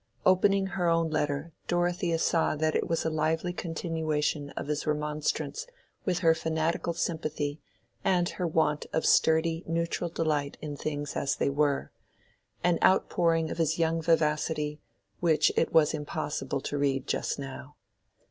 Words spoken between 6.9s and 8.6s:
sympathy and her